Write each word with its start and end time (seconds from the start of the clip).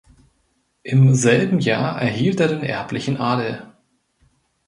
Im 0.81 1.13
selben 1.13 1.59
Jahr 1.59 2.01
erhielt 2.01 2.39
er 2.39 2.47
den 2.47 2.63
erblichen 2.63 3.17
Adel. 3.17 3.71